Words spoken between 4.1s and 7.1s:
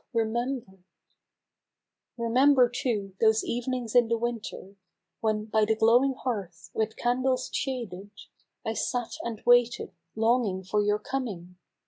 Winter, When, by the glowing hearth, with